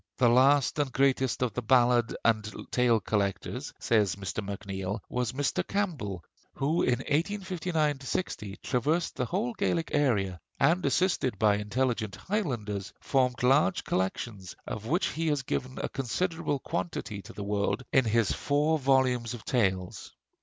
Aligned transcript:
"The 0.17 0.29
last 0.29 0.79
and 0.79 0.91
greatest 0.91 1.43
of 1.43 1.53
the 1.53 1.61
ballad 1.61 2.17
and 2.25 2.51
tale 2.71 2.99
collectors," 2.99 3.71
says 3.77 4.15
Mr. 4.15 4.43
MacNeill, 4.43 4.99
"was 5.09 5.33
Mr. 5.33 5.67
Campbell, 5.67 6.23
who 6.55 6.81
in 6.81 7.01
1859 7.01 7.99
60 7.99 8.55
traversed 8.63 9.15
the 9.15 9.25
whole 9.25 9.53
Gaelic 9.53 9.91
area; 9.93 10.39
and 10.59 10.83
assisted 10.87 11.37
by 11.37 11.57
intelligent 11.57 12.15
Highlanders 12.15 12.93
formed 12.99 13.43
large 13.43 13.83
collections, 13.83 14.55
of 14.65 14.87
which 14.87 15.05
he 15.09 15.27
has 15.27 15.43
given 15.43 15.77
a 15.79 15.87
considerable 15.89 16.57
quantity 16.57 17.21
to 17.21 17.33
the 17.33 17.43
world 17.43 17.83
in 17.93 18.05
his 18.05 18.31
four 18.31 18.79
volumes 18.79 19.35
of 19.35 19.45
tales. 19.45 20.13